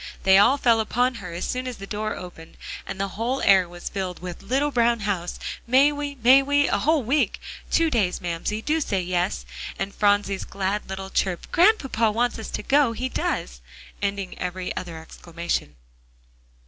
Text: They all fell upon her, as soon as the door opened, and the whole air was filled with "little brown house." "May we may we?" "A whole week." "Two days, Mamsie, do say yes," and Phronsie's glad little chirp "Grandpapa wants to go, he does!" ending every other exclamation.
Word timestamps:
They 0.23 0.39
all 0.39 0.57
fell 0.57 0.79
upon 0.79 1.13
her, 1.21 1.31
as 1.33 1.45
soon 1.45 1.67
as 1.67 1.77
the 1.77 1.85
door 1.85 2.15
opened, 2.15 2.57
and 2.87 2.99
the 2.99 3.09
whole 3.09 3.39
air 3.43 3.69
was 3.69 3.87
filled 3.87 4.17
with 4.19 4.41
"little 4.41 4.71
brown 4.71 5.01
house." 5.01 5.37
"May 5.67 5.91
we 5.91 6.15
may 6.23 6.41
we?" 6.41 6.67
"A 6.67 6.79
whole 6.79 7.03
week." 7.03 7.39
"Two 7.69 7.91
days, 7.91 8.19
Mamsie, 8.19 8.63
do 8.63 8.81
say 8.81 8.99
yes," 9.03 9.45
and 9.77 9.93
Phronsie's 9.93 10.43
glad 10.43 10.89
little 10.89 11.11
chirp 11.11 11.51
"Grandpapa 11.51 12.09
wants 12.11 12.49
to 12.49 12.63
go, 12.63 12.93
he 12.93 13.09
does!" 13.09 13.61
ending 14.01 14.35
every 14.39 14.75
other 14.75 14.97
exclamation. 14.97 15.75